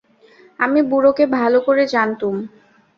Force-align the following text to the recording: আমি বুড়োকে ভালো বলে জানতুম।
আমি 0.59 0.79
বুড়োকে 0.89 1.23
ভালো 1.35 1.57
বলে 1.67 1.83
জানতুম। 1.93 2.35